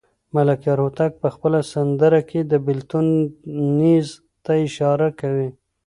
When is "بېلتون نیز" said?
2.65-4.07